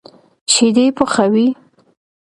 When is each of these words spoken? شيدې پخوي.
شيدې 0.53 0.85
پخوي. 0.97 1.47